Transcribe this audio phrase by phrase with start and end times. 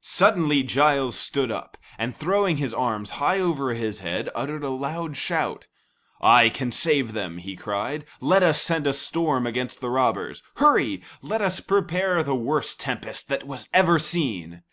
[0.00, 5.16] Suddenly Giles stood up, and throwing his arms high over his head, uttered a loud
[5.16, 5.68] shout.
[6.20, 8.04] "I can save them," he cried.
[8.20, 10.42] "Let us send a storm against the robbers.
[10.56, 14.64] Hurry, let us prepare the worst tempest that ever was seen."